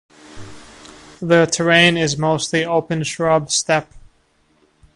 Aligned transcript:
The 1.21 1.45
terrain 1.45 1.95
is 1.95 2.17
mostly 2.17 2.65
open 2.65 3.03
shrub 3.03 3.51
steppe. 3.51 3.93